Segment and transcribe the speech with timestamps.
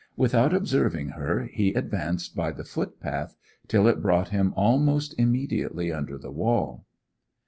[0.17, 3.35] Without observing her, he advanced by the footpath
[3.67, 6.87] till it brought him almost immediately under the wall.